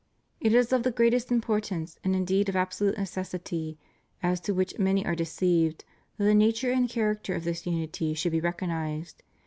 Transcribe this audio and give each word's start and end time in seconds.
It 0.39 0.55
is 0.55 0.73
of 0.73 0.81
the 0.81 0.89
greatest 0.89 1.31
importance, 1.31 1.99
and 2.03 2.15
indeed 2.15 2.49
of 2.49 2.55
absolute 2.55 2.97
necessity, 2.97 3.77
as 4.23 4.39
to 4.39 4.51
which 4.51 4.79
many 4.79 5.05
are 5.05 5.13
de 5.13 5.25
ceived, 5.25 5.81
that 6.17 6.23
the 6.25 6.33
nature 6.33 6.71
and 6.71 6.89
character 6.89 7.35
of 7.35 7.43
this 7.43 7.67
unity 7.67 8.15
should 8.15 8.31
be 8.31 8.41
recognized. 8.41 9.21